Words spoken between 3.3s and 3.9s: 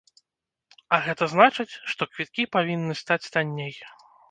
танней.